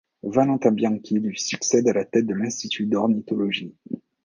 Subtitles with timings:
[0.23, 3.75] Valentin Bianchi lui succède à la tête de l'institut d'ornithologie.